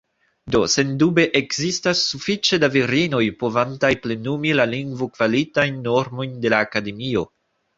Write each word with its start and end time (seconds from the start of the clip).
Do, 0.53 0.59
sendube 0.75 1.25
ekzistas 1.39 2.01
”sufiĉe 2.13 2.59
da 2.63 2.69
virinoj” 2.77 3.21
povantaj 3.43 3.93
plenumi 4.07 4.57
la 4.61 4.67
lingvokvalitajn 4.75 5.81
normojn 5.93 6.35
de 6.47 6.57
la 6.57 6.67
Akademio. 6.71 7.25